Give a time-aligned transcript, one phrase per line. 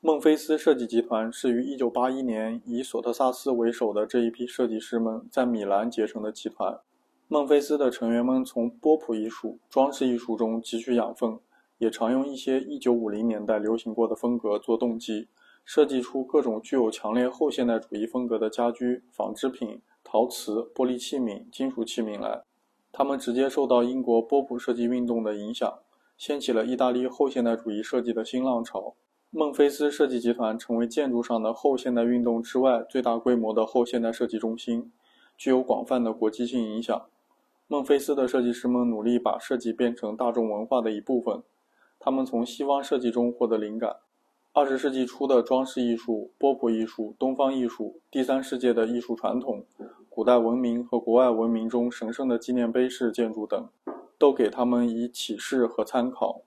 [0.00, 6.78] 孟菲斯设计集团是于1981年以索特萨斯为首的这一批设计师们在米兰结成的集团。
[7.26, 11.40] 孟菲斯的成员们从波普艺术、装饰艺术中汲取养分，
[11.78, 15.26] 也常用一些1950年代流行过的风格做动机，
[15.64, 22.44] 设计出各种具有强烈后现代主义风格的家居、纺织品、陶瓷、玻璃器皿、金属器皿来。
[22.92, 25.80] 他们直接受到英国波普设计运动的影响，
[26.16, 28.94] 掀起了意大利后现代主义设计的新浪潮。
[29.30, 34.90] 孟菲斯设计集团成为建筑上的后现代运动之外最大规模的后现代设计中心，
[35.36, 37.06] 具有广泛的国际性影响。
[37.66, 41.42] 孟菲斯的设计师们努力把设计变成大众文化的一部分。
[42.00, 43.96] 他们从西方设计中获得灵感。
[44.54, 49.66] 二十世纪初的装饰艺术、波普艺术、东方艺术、第三世界的艺术传统、
[50.08, 53.68] 古代文明和国外文明中神圣的纪念碑式建筑等，
[54.16, 56.40] 都给他们以启示和参考。